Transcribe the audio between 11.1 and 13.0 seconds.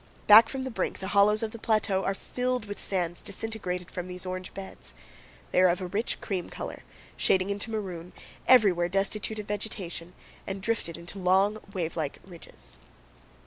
long, wave like ridges.